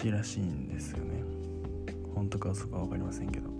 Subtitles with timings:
[0.00, 1.22] 忙しいらしいんですよね。
[2.14, 3.50] 本当か嘘か分かりませんけど。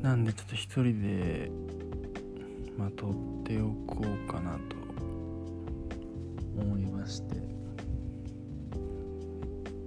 [0.00, 1.50] なんでちょっと一人で
[2.76, 3.12] まあ撮っ
[3.44, 4.76] ておこうかなと。
[6.56, 7.36] 思いまして。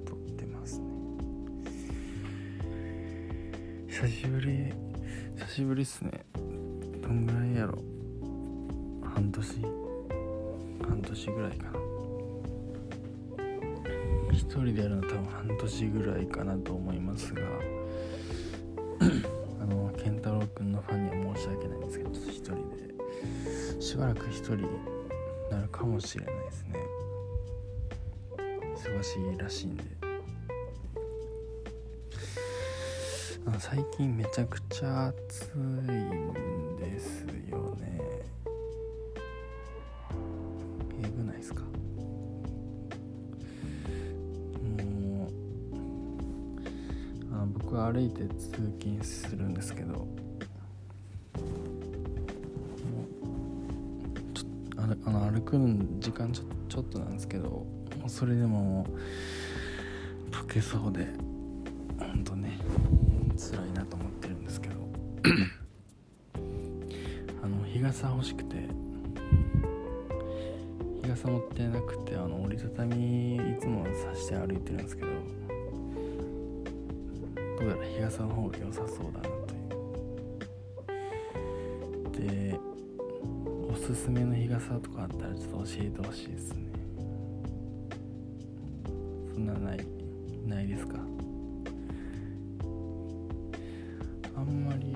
[0.06, 0.86] 撮ってますね。
[3.88, 4.74] 久しぶり
[5.38, 6.26] 久しぶりっすね。
[7.02, 7.78] どんぐらいやろ
[9.04, 9.62] 半年。
[10.82, 11.72] 半年ぐらいかな。
[11.72, 11.81] 一
[14.60, 17.42] 人でやるの多分半年ぐらいかなと思いますが
[19.62, 22.56] あの健太郎君のファンには申し訳ないんですけどちょっと一人
[23.76, 24.64] でしばらく一人に
[25.50, 26.80] なるかもしれないですね。
[28.76, 29.84] 忙しいらしいんで。
[33.46, 38.02] あ最近めちゃくちゃ暑いんですよね。
[41.04, 41.62] えぐないですか？
[47.92, 50.08] 歩いて通勤するんですけど
[54.78, 55.58] あのあの歩く
[56.00, 57.66] 時間ちょちょっとなんですけども
[58.06, 58.92] うそれでももう
[60.34, 61.06] 溶けそうで
[62.00, 62.58] ほんとね
[63.38, 64.76] 辛いなと思ってるんですけど
[67.44, 68.70] あの日傘欲しくて
[71.04, 75.41] 日傘持ってなくてあの折りたたみいつもさして歩いてるんですけど
[77.82, 79.36] ら日傘の方が良さそうだな
[82.14, 82.60] というで
[83.70, 86.62] おすすめの日傘とかあったらちょっと教えてほしいですね。
[89.34, 89.86] そんなない
[90.46, 91.00] ないですか？
[94.36, 94.96] あんまり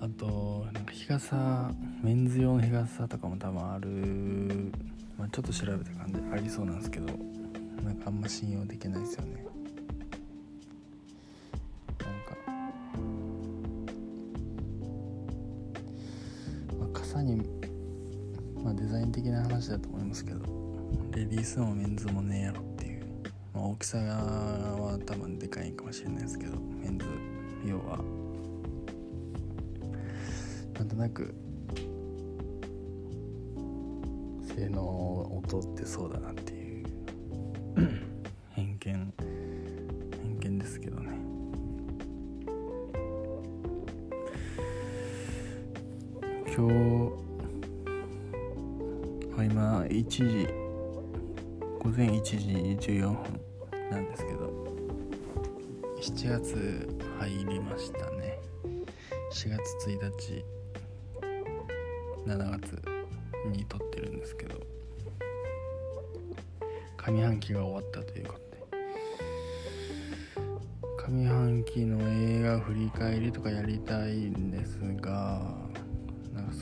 [0.00, 1.70] あとなんか日傘
[2.02, 3.88] メンズ用の日傘とかも多分ある、
[5.18, 7.39] まあ、ちょっと調べた感じありそうなんですけど。
[8.04, 9.44] あんま信用できないですよね。
[11.98, 12.36] なんか、
[16.78, 17.36] まあ、傘に、
[18.62, 20.40] まあ、デザイン的な話だと思いますけど
[21.12, 23.04] レディースもメンズもねえやろっていう、
[23.54, 27.06] まあ、大きさは多分でかいかもしれないですけどメンズ
[27.66, 28.02] 要は。
[30.80, 31.34] なんとなく
[34.56, 36.49] 性能を劣ってそうだなって
[46.52, 46.72] 今日
[49.38, 50.48] 今1時
[51.78, 52.36] 午前1時
[52.92, 53.18] 14分
[53.90, 54.66] なんですけど
[56.02, 56.88] 7月
[57.20, 58.40] 入りましたね。
[59.32, 60.44] 4月1日
[62.26, 62.82] 7月
[63.52, 64.58] に撮ってるんですけど
[66.98, 68.50] 上半期が終わったということで。
[71.10, 75.69] 上半期の映画振り返りとかやりたいんですが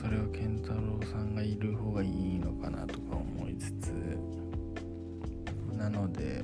[0.09, 3.93] れを健太郎さんがいる方がいいのかなとか思いつつ
[5.77, 6.43] なので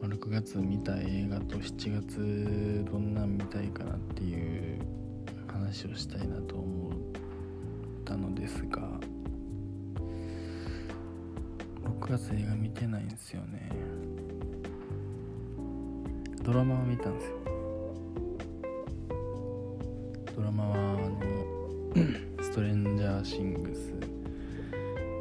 [0.00, 4.78] ま6月見た映画と7月どんなん見たいかなっていう
[5.46, 6.92] 話をしたいなと思っ
[8.04, 8.80] たのですが
[11.84, 13.70] 6月映画見てないんですよね。
[16.42, 17.36] ドラマは見たんですよ。
[20.34, 21.10] ドラマは
[22.52, 23.94] 「ストレンジャーシングス」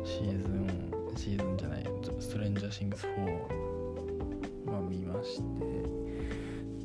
[0.03, 0.67] シーズン
[1.15, 1.85] シーズンじゃない
[2.19, 5.43] ストレンジャーシングス4は見まして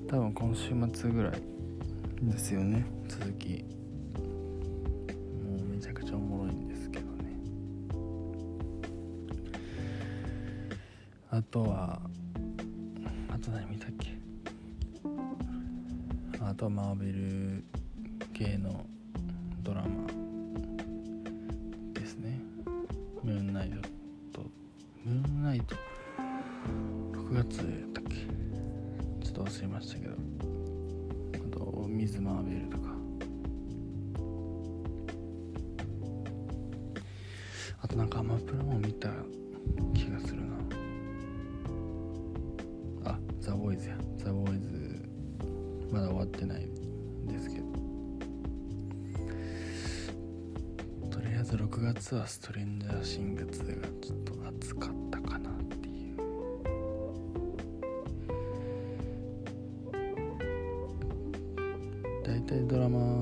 [0.06, 1.42] 多分今週末ぐらい
[2.22, 3.64] ですよね続き。
[5.44, 7.40] もうめちゃくちゃおもろいんですけどね。
[11.28, 12.00] あとは
[13.28, 14.14] あと何見たっけ？
[16.40, 17.45] あとはマーベル
[37.82, 39.08] あとなんかアマプラも見た
[39.94, 40.56] 気がするな。
[43.04, 43.96] あザ・ボーイズや。
[44.16, 45.08] ザ・ボーイズ
[45.92, 46.68] まだ終わってない
[47.28, 47.66] ですけど。
[51.10, 56.16] とりあえず6月はストレンジャーシングスがちょっと暑かったかなっていう。
[62.24, 63.15] 大体ドラマ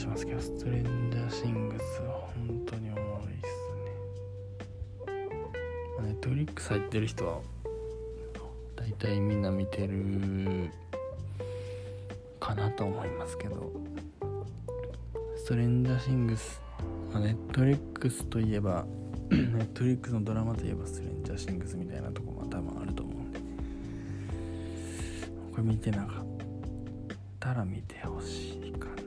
[0.00, 3.50] しますけどストレンジャーシングスは本当におもろいっす
[5.06, 6.06] ね。
[6.06, 7.40] ネットフリックス入ってる人は
[8.76, 10.70] 大体みんな見てる
[12.40, 13.70] かなと思いますけど
[15.36, 16.62] ストレンジャーシングス
[17.12, 18.86] ネットフリックスといえば
[19.28, 23.38] ネットフリックスのドラマといえばストレンジャーシングスみたいなとこも多分あると思うんで。
[25.52, 26.24] これ見てなかっ
[27.38, 28.99] たら見てほしいかな。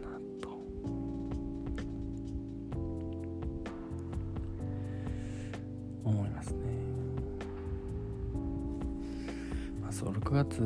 [10.34, 10.58] 9月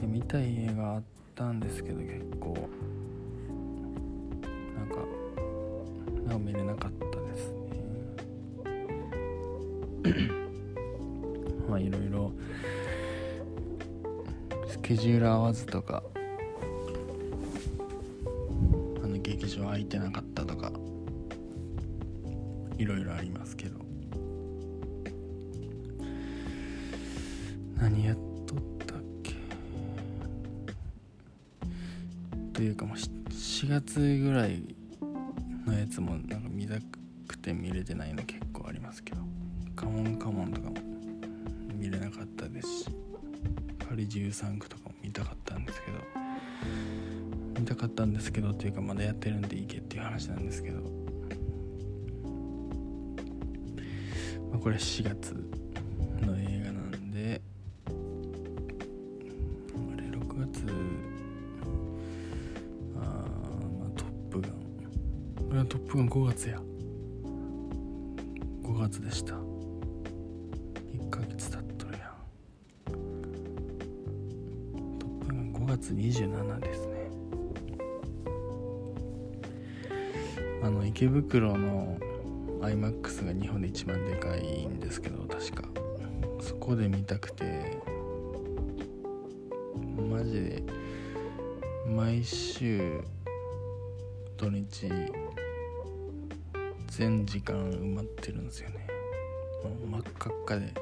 [0.00, 1.02] で見たい映画あっ
[1.34, 2.54] たんですけど結構。
[4.76, 4.98] なんか
[6.24, 7.58] なんか見れなかったですね。
[11.68, 12.30] まあいろいろ
[14.68, 16.04] スケジュール合わずとか
[19.02, 20.70] あの劇場空いてなかったとか
[22.78, 23.77] いろいろありますけど。
[33.88, 34.62] 月ぐらい
[35.66, 36.74] のやつもなんか見た
[37.26, 39.22] くて見れてないの結構ありますけど。
[39.74, 40.76] カモンカモンとかも
[41.74, 42.90] 見れなかったですし。
[43.78, 45.98] パリ13区とかも見たかったんですけど。
[47.58, 50.82] 見たかったんですけどっていうかまだやってるんでいけっていう話なんですけど、
[54.50, 55.67] まあ、これ4月。
[81.28, 81.98] の池袋の
[82.62, 85.68] iMAX が日本で一番でかいんですけど確か。
[86.40, 87.76] そこで見たくて。
[90.10, 90.62] マジで
[91.86, 93.00] 毎週
[94.36, 94.88] 土日
[96.86, 98.86] 全時間埋まってるんですよね。
[99.90, 100.72] 真っ赤っかで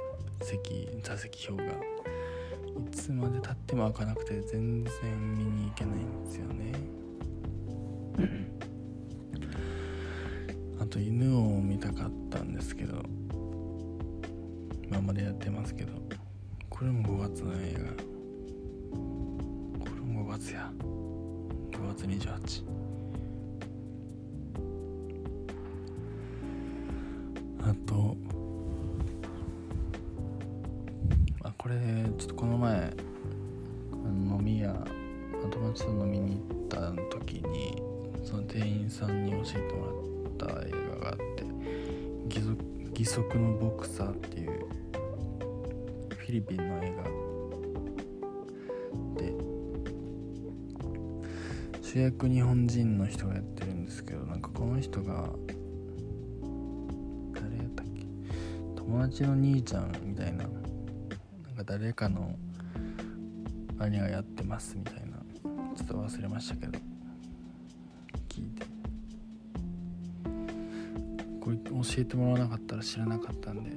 [0.42, 1.72] 席座席表が。
[1.72, 4.92] いつまでたっても開かなくて全然
[5.36, 6.72] 見に行けないんですよね。
[10.96, 13.02] と犬を見たかったんですけど
[14.88, 15.92] 今までやってますけど
[16.70, 18.04] これも5月の映画。
[19.84, 20.70] これも5月や。
[21.70, 22.64] 5月28
[27.62, 28.16] あと
[31.42, 31.76] あこれ
[32.18, 32.94] ちょっとこの前
[34.04, 34.72] 飲み屋
[35.50, 37.82] 友達と飲みに行った時に
[38.24, 39.86] その店員さんに教えても
[40.38, 40.85] らった映画
[42.28, 44.66] 義足のボクサーっていう
[46.10, 47.04] フィリピンの映画
[49.22, 49.34] で
[51.82, 55.30] 主役日本人の人がやってるんですけどなんかこの人が
[57.34, 58.06] 誰やったっけ？
[58.74, 60.50] 友達の兄ちゃんみたいななん
[61.56, 62.34] か誰かの
[63.78, 65.16] 兄がやってますみたいな。
[65.76, 66.78] ちょっと忘れましたけど。
[71.82, 73.70] 教えてもらわなかったら知らなかったんで、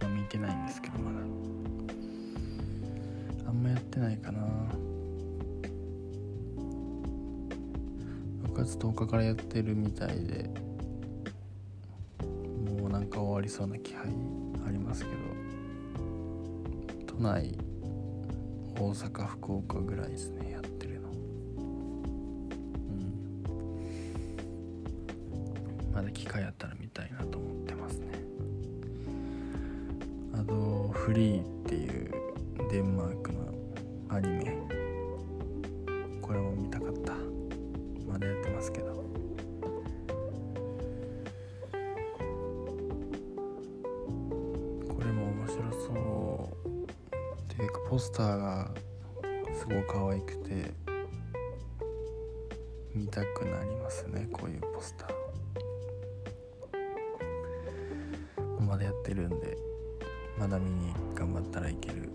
[0.00, 1.18] まあ、見てないんですけどまだ。
[3.48, 4.40] あんまやってないかな。
[8.48, 10.50] 6月10日からやってるみたいで。
[12.80, 14.06] もうなんか終わりそうな気配
[14.66, 15.16] ありますけど。
[17.06, 17.58] 都内
[18.78, 20.55] 大阪福岡ぐらいですね
[31.16, 32.10] リーっていう
[32.70, 33.50] デンマークの
[34.10, 34.54] アニメ。
[36.20, 37.14] これも見たかった。
[38.06, 39.02] まだやってますけど。
[44.88, 45.94] これも面白そ
[46.66, 46.68] う。
[46.84, 46.86] っ
[47.48, 48.70] ていうかポスターが
[49.58, 50.74] すごい可愛くて
[52.94, 54.28] 見たくなりますね。
[54.30, 55.14] こういうポスター。
[58.60, 59.56] まだやってるんで
[60.38, 61.05] まだ見に頑張
[61.56, 62.10] ったらいける。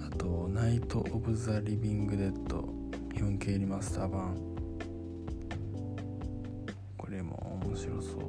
[0.00, 2.68] あと「ナイト・オブ・ザ・リビング・デッド。
[3.14, 4.36] 4K リマスター版」
[6.96, 8.22] これも面白そう。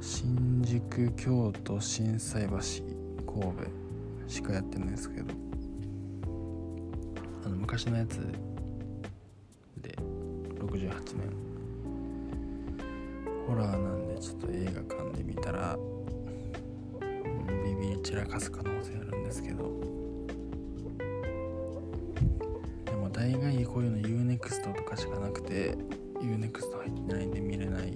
[0.00, 3.64] 新宿京都心斎橋神戸
[4.26, 5.32] しかやってないですけど。
[7.44, 8.20] あの昔のやつ
[18.14, 19.72] 散らかす可能性あるんですけど。
[22.84, 25.76] でも大概こういうの UNEXT とかしかなくて
[26.20, 27.92] UNEXT 入ってないんで見れない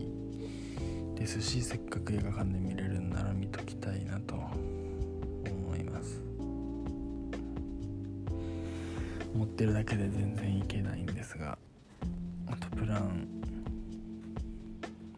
[1.15, 6.21] ですしせっかく映画館で見れるんなら見ときたいなと思います。
[9.37, 11.57] 持ってるだけで全然いけないんですが
[12.49, 13.29] あとプラン。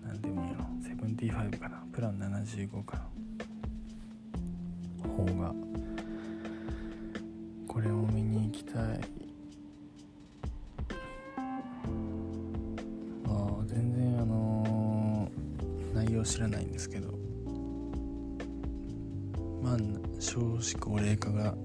[0.05, 0.59] なんでもいいの
[1.41, 1.83] 75かな。
[1.91, 3.20] プラン75かな。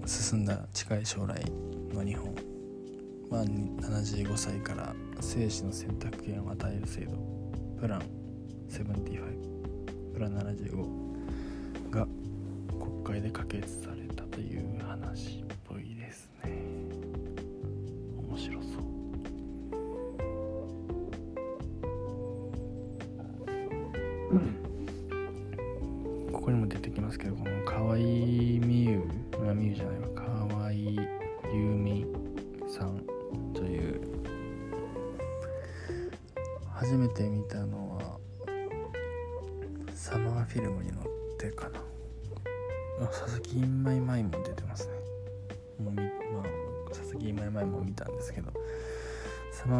[0.05, 1.43] 進んだ近い将来
[1.93, 2.35] の日本。
[3.29, 7.17] まあ75歳から生死の選択権を与える制度。
[7.79, 8.01] プラン。
[8.69, 12.07] 75プラン75が
[13.03, 15.44] 国会で可決されたという話。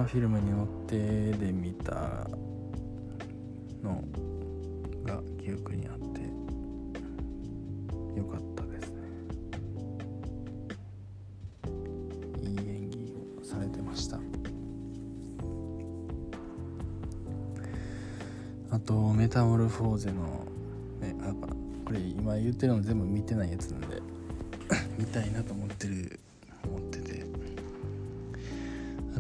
[0.08, 2.28] フィルムに乗ってで見た
[3.84, 4.04] の
[5.04, 6.22] が記憶にあって
[8.18, 9.02] よかったですね。
[12.42, 14.20] いい演技をされてました。
[18.72, 20.46] あとメタモルフォーゼの、
[21.02, 21.48] ね、やっぱ
[21.86, 24.02] これ今言ってるの全部見てないやつなんで
[25.00, 26.20] 見たいなと思ってる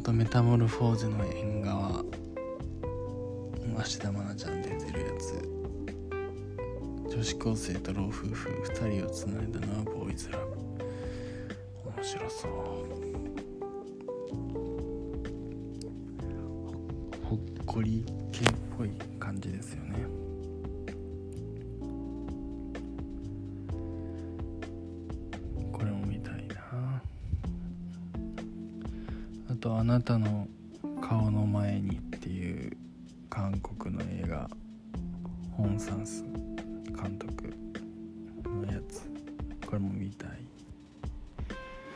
[0.06, 2.04] とメタモルフォーゼの縁側。
[3.76, 5.34] 芦田愛菜ちゃん出てるやつ。
[7.10, 10.46] 女子高生と老夫婦2人をつないだのはボーイズラブ。
[11.98, 12.52] 面白そう。
[17.24, 20.25] ほっこり系っぽい感じですよね。
[29.96, 30.46] なたの
[31.02, 32.75] 顔の前に」っていう
[33.30, 34.50] 韓国の映画
[35.54, 36.25] ホン・サンス
[37.02, 37.54] 監督
[38.44, 39.10] のやつ。
[39.66, 40.30] これも見たい。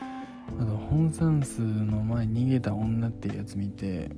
[0.02, 4.10] あとホン・サンスの前に逃げた女っていうやつ見て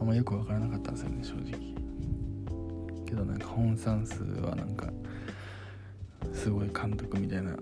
[0.00, 1.74] あんまよく分からなかったんですよね正直。
[3.04, 4.90] けどなんかホン・サンスはなんか
[6.32, 7.54] すごい監督みたいな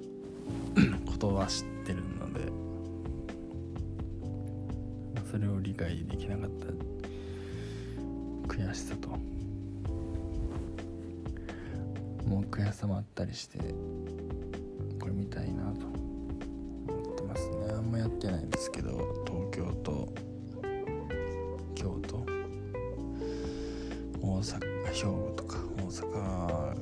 [1.06, 2.65] ことは知ってるので。
[5.36, 6.68] それを理解できなかった。
[8.48, 9.10] 悔しさと。
[12.26, 13.58] もう悔しさもあったりして
[14.98, 15.84] これ見たいなと。
[16.90, 17.56] 思ってますね。
[17.70, 20.08] あんまやってないんですけど東京と
[21.74, 22.24] 京都。
[24.22, 26.74] 大阪兵庫とか大阪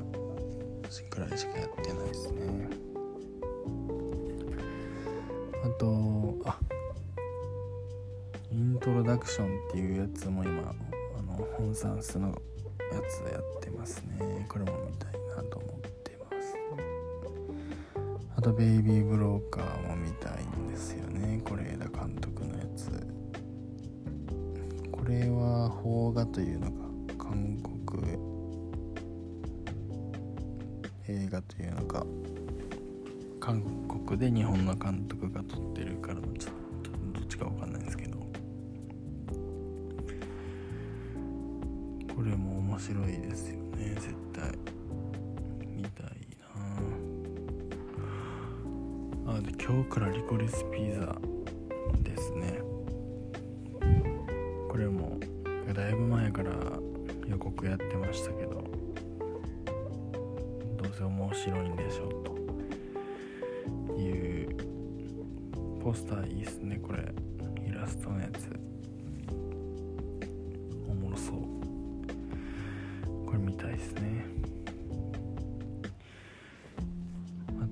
[1.10, 2.83] くらいしかやってないですね。
[8.84, 10.60] トロダクションっていうやつも今
[11.18, 12.34] あの本サンスのや
[13.08, 14.44] つやってますね。
[14.46, 16.54] これも見たいなと思ってます。
[18.36, 21.40] あとベイビーブローカーも見たいんですよね。
[21.42, 22.90] 是枝監督のやつ。
[24.92, 28.18] これは邦画というのか韓国
[31.08, 32.04] 映画というのか。
[33.40, 38.13] 韓国で日本の監督が撮ってるからちょっとどっちか分かんないんですけど。
[42.84, 43.94] 白いですよね。
[43.94, 44.52] 絶対。
[45.66, 46.06] 見たい
[49.24, 49.32] な。
[49.32, 51.16] あで今日からリコリスピザ。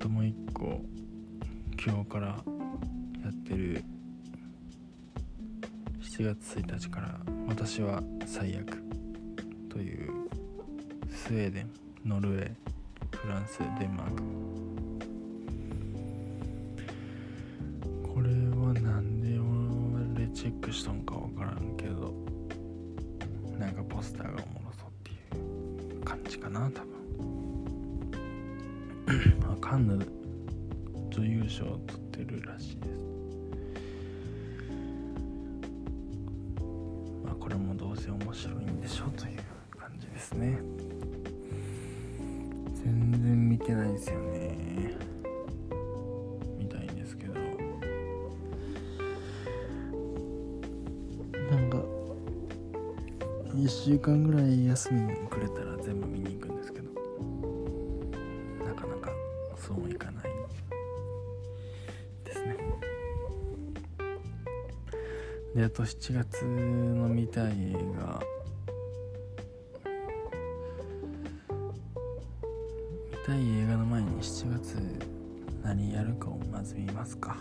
[0.09, 0.81] もう一個、
[1.83, 2.35] 今日からや
[3.29, 3.83] ってる
[6.01, 8.83] 7月1日から「私は最悪」
[9.69, 10.11] という
[11.09, 11.69] スウェーデン
[12.05, 12.51] ノルウェー
[13.17, 14.23] フランスデンマーク。
[18.13, 22.13] これはなんで俺チェックしたんか分からんけど
[23.57, 25.11] なんかポスターがおもろそうって
[25.91, 26.92] いう感じかな多分。
[29.63, 30.05] カンヌ
[31.09, 32.99] 女優賞を取ってるらしいです。
[37.23, 39.39] まあこれもどうせ面白いんでしょうという
[39.79, 40.59] 感じですね。
[42.83, 44.97] 全然見てないですよね。
[46.59, 47.33] 見たいんですけど。
[51.49, 51.77] なんか
[53.55, 56.82] 1週間ぐらい休みくれたら全部見に行くんですけど。
[59.73, 60.23] そうもいかない。
[62.23, 62.57] ですね。
[65.55, 68.21] であと7月の見たい映画
[73.11, 74.77] 見たい映画の前に7月
[75.63, 77.37] 何やるかをまず見ますか。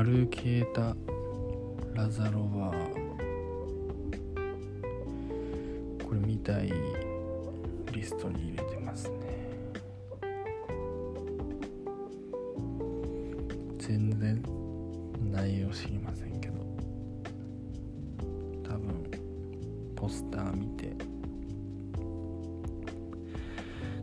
[0.00, 0.96] マルケータ・
[1.92, 2.72] ラザロワ。
[6.02, 6.72] これ見たい
[7.92, 9.18] リストに入れてますね。
[13.76, 14.42] 全然
[15.30, 16.54] 内容知りませんけど。
[18.64, 19.04] 多分
[19.94, 20.96] ポスター見て。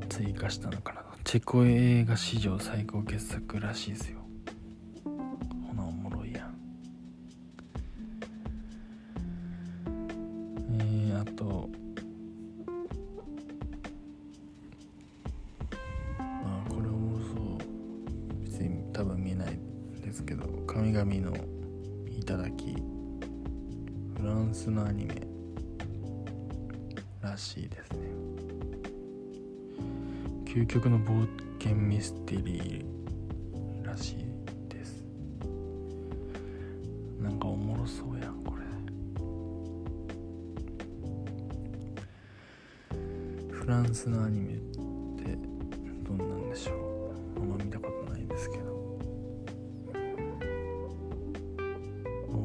[0.09, 1.01] 追加したのかな。
[1.23, 4.16] チェコ映画史上最高傑作らしいですよ。
[43.67, 45.37] フランスのアニメって
[46.07, 46.71] どんなんでしょ
[47.35, 47.41] う？
[47.41, 48.97] あんま見たことないんですけど。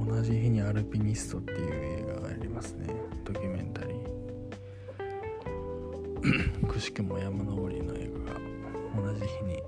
[0.05, 2.93] 同じ日にアルピニストっていう映画がありますね。
[3.23, 6.67] ドキュメンタリー。
[6.67, 8.41] くしくも山登りの映画が
[9.15, 9.63] 同じ日に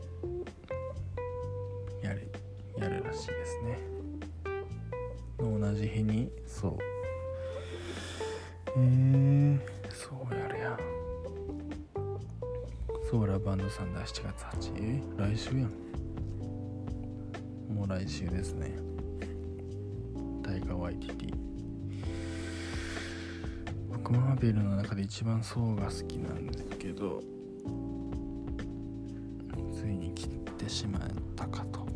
[18.44, 18.76] ですね。
[20.42, 21.34] タイガー・ワイティティ。
[23.90, 27.22] 僕マーベルの中で一番ソーが好きなんですけど
[29.72, 30.28] ついに切っ
[30.58, 31.02] てしまっ
[31.34, 31.80] たかと。
[31.80, 31.86] こ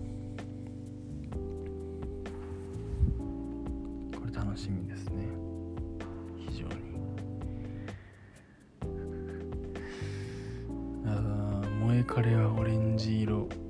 [4.26, 5.28] れ楽しみですね。
[6.48, 6.72] 非常に。
[11.04, 13.67] あー燃え枯れはオレンジ色。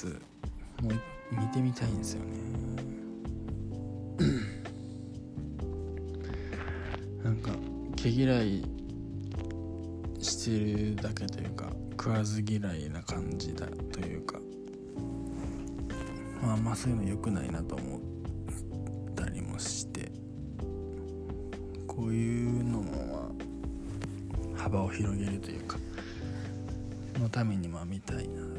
[0.00, 0.22] つ。
[0.82, 0.92] もう
[1.32, 2.38] 見てみたいんですよね。
[7.22, 7.52] なんか
[7.96, 8.64] 毛嫌い
[10.18, 10.58] して
[10.90, 14.40] るだけというか食わず嫌いな感じだというか。
[16.42, 18.00] まあまあそういうの良くないなと思っ
[19.14, 20.10] たりもして。
[21.86, 23.34] こういうのも
[24.56, 25.76] まあ幅を広げるというか
[27.18, 28.40] のためにまあ見たいな。
[28.40, 28.49] い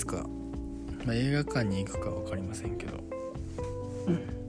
[0.00, 0.26] つか、
[1.04, 2.96] まあ、映画館に行くか分かりませんけど、
[4.06, 4.39] ま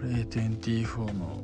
[0.00, 1.42] これ A24 の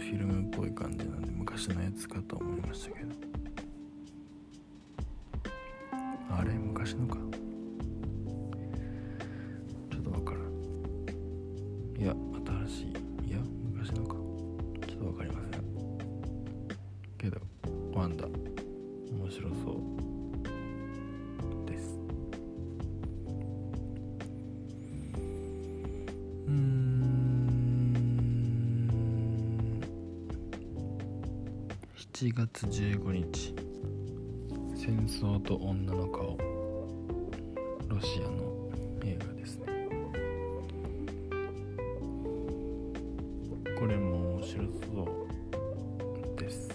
[0.00, 3.10] フィルムっぽい感じなんで昔のやつかと思いましたけど。
[6.30, 6.54] あれ？
[6.54, 7.18] 昔のか。
[9.90, 10.42] ちょっとわからん。
[12.02, 12.14] いや
[12.66, 12.99] 新しい。
[32.20, 33.54] 7月15日。
[34.76, 36.36] 戦争と女の顔。
[37.88, 38.70] ロシアの
[39.02, 39.88] 映画ですね。
[43.78, 44.68] これも面白そ
[46.36, 46.68] うです。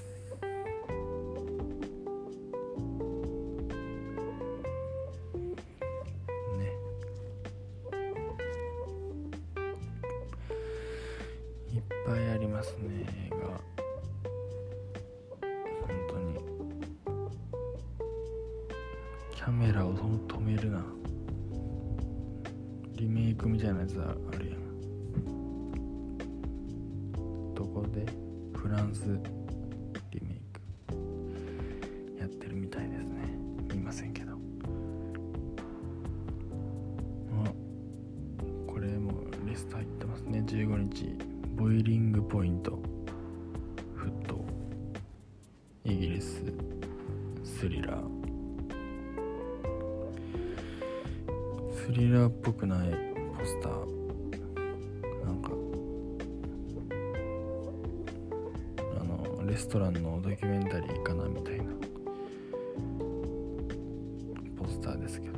[6.58, 6.74] ね。
[11.72, 13.75] いっぱいありますね映画。
[23.86, 24.60] やつあるやん。
[27.54, 28.04] どこで？
[28.56, 29.06] フランス
[30.10, 30.60] リメイク。
[32.20, 33.38] やってるみたいですね。
[33.72, 34.34] 見ませんけど。
[34.34, 34.36] あ
[38.66, 39.12] これも
[39.46, 40.44] リスト入ってますね。
[40.48, 41.16] 15日。
[41.56, 42.80] ボイリングポイント。
[43.96, 44.44] フット
[45.84, 46.44] イギリス
[47.44, 48.04] スリラー。
[51.72, 53.15] スリラーっぽくない。
[53.46, 53.72] スター
[55.24, 55.52] なんか
[59.00, 61.66] あのレストランのドキュメンタリーかなみたいな。
[64.58, 65.36] ポスターですけど。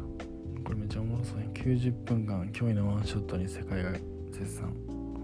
[0.64, 1.50] これめっちゃおもろそうね。
[1.54, 3.92] 90分間驚異のワンショットに世界が
[4.32, 4.74] 絶賛。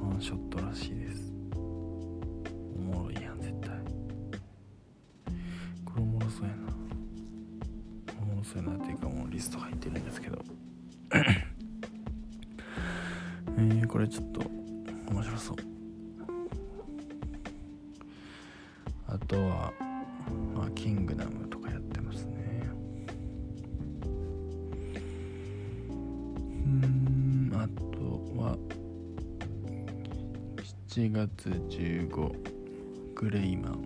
[0.02, 1.32] ワンショットらしいです。
[1.56, 1.58] お
[2.80, 3.72] もろいやん絶対。
[5.86, 6.74] これおもろそうやな。
[8.22, 10.38] おもろそうやなっていうかもうリスト入ってるんですけど。
[14.04, 14.42] れちょっと
[15.12, 15.58] 面白そう。
[19.08, 19.72] あとは、
[20.56, 22.70] まあ、キングダムとかやってますね。
[26.66, 28.58] うんあとは
[30.90, 32.32] 7月15
[33.16, 33.84] グレイマン。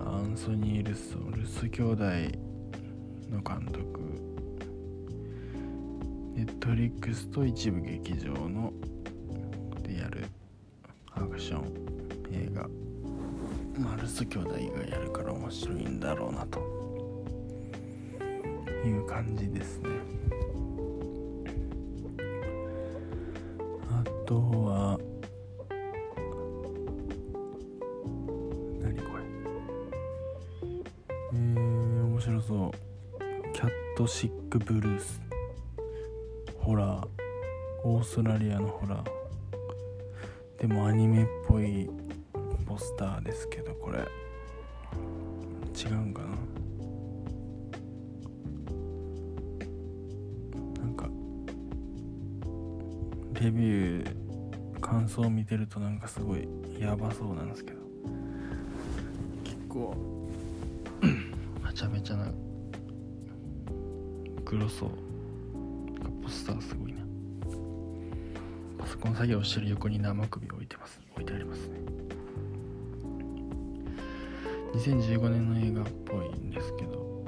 [0.00, 2.47] アンソニー・ルッソルッソ兄弟
[7.08, 8.70] クスと一部劇場の
[9.82, 10.26] でやる
[11.14, 11.64] アクション
[12.30, 12.68] 映画。
[13.78, 16.60] まあルッソ兄弟がやるから面白いんだろうなと。
[18.84, 19.88] いう感じですね。
[23.90, 25.00] あとは
[28.82, 29.24] 何これ。
[31.32, 32.72] えー、面白そう。
[33.54, 35.27] キャットシックブルース。
[36.68, 37.08] ホラー。
[37.82, 39.04] オーストラリアのホラー。
[40.60, 41.88] でもアニメっぽい
[42.66, 44.00] ポスターですけどこれ。
[45.74, 46.28] 違うんかな。
[50.82, 51.08] なんか
[53.40, 56.46] レビュー感想を見てるとなんかすごい
[56.78, 57.78] やばそうなんですけど。
[59.42, 59.96] 結構
[61.64, 62.30] めちゃめちゃな
[64.44, 65.07] グロそう。
[66.28, 67.00] ポスターすごいな。
[68.78, 71.00] パソコン作業してる横に生首置いてます。
[71.14, 71.78] 置いてありますね。
[74.74, 77.24] 2015年の映画っぽいんですけど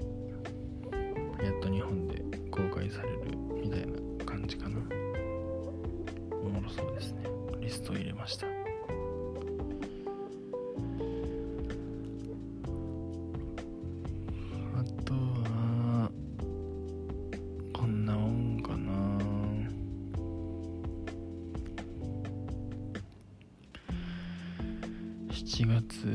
[1.43, 3.21] やっと日本で公開される
[3.63, 4.79] みたいな感じかな。
[6.45, 7.25] おもろそうですね。
[7.59, 8.60] リスト入れました。
[25.61, 26.07] 7月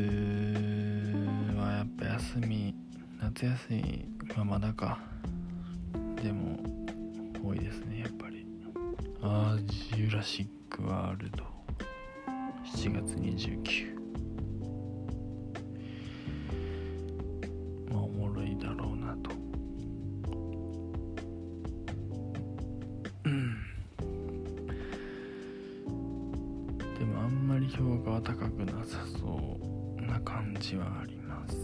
[1.56, 2.74] はやっぱ休み
[3.22, 4.98] 夏休みはまだか。
[6.24, 6.58] でも
[7.48, 8.44] 多いですねやっぱり。
[9.22, 11.44] あジュラシックワールド
[12.76, 13.75] 7月29
[30.74, 31.56] はあります。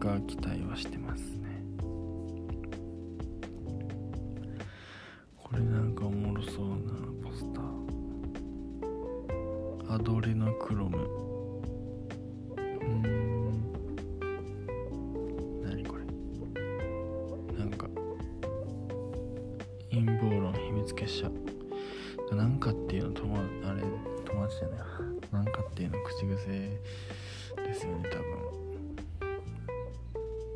[0.00, 1.62] が期待はしてますね。
[5.36, 5.89] これなん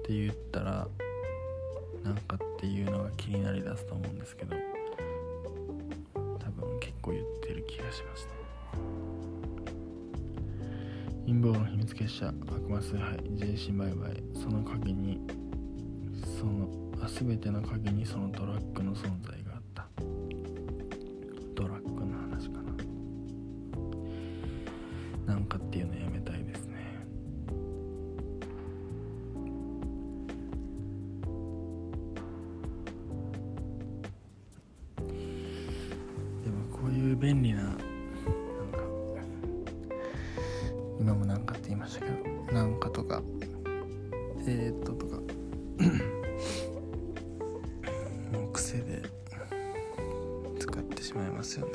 [0.04, 0.86] って言ったら
[2.02, 4.54] なんかっていうのが気になりだすと思うんですけど
[6.14, 8.32] 多分結構言ってる気がしますね。
[11.26, 15.18] 陰謀論秘密結社悪魔崇拝人身売買その陰に
[16.38, 16.68] その
[17.02, 19.86] あ全ての陰にそのドラッグの存在があった。
[21.54, 22.60] ドラッグの話か
[25.26, 25.34] な。
[25.34, 26.33] なんかっていうのやめたい。
[37.24, 37.80] 便利ななんか。
[41.00, 42.16] 今もなんかって言いましたけど
[42.52, 43.22] なんかとか。
[44.46, 45.16] えー、っととか。
[48.38, 49.00] もう癖で。
[50.58, 51.72] 使ってしまいますよね。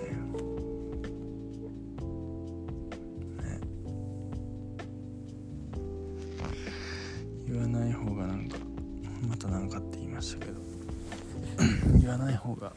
[7.47, 8.55] 言わない方がなんか
[9.27, 10.59] またなんかって言いましたけど。
[11.99, 12.71] 言わない方が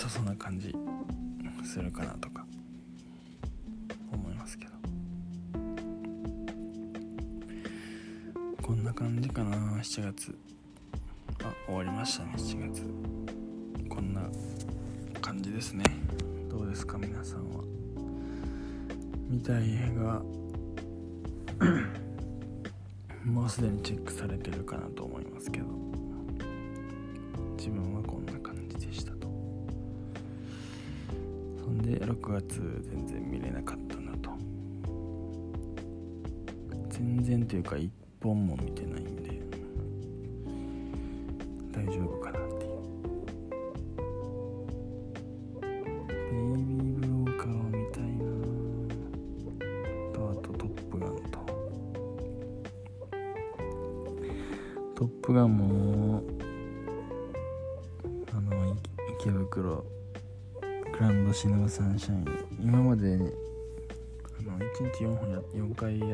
[0.00, 0.74] さそうな感じ
[1.62, 2.46] するかなとか
[4.10, 4.72] 思いますけど。
[8.62, 9.58] こんな感じかな。
[9.76, 10.34] 7月。
[11.44, 12.32] あ終わりましたね。
[12.34, 12.82] 7月。
[13.90, 14.22] こんな
[15.20, 15.84] 感じですね。
[16.48, 17.62] どうですか皆さんは。
[19.28, 20.22] 見たい映画。
[23.30, 25.66] もうすでにチェックされてるかなと思いますけど。
[32.10, 34.30] 6月全然見れなかったなと。
[36.88, 37.88] 全然というか1
[38.20, 39.40] 本も見てないんで。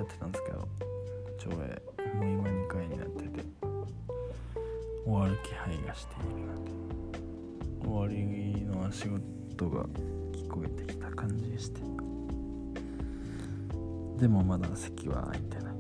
[0.07, 0.69] ってたんですけど
[1.39, 1.55] 上映
[2.15, 3.45] もう今2回になってて
[5.05, 6.71] 終わる気配がしているので
[7.85, 9.85] 終わりの足音が
[10.33, 11.81] 聞こえてきた感じして。
[14.19, 15.76] でもまだ席は空いてない。